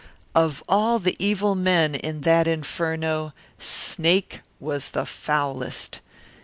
[0.33, 5.99] Of all the evil men in that inferno, Snake was the foulest.